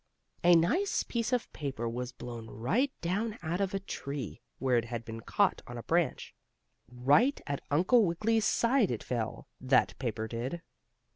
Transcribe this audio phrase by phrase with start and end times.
[0.43, 4.85] a nice piece of paper was blown right down out of a tree, where it
[4.85, 6.33] had been caught on a branch.
[6.91, 10.63] Right at Uncle Wiggily's side it fell; that paper did.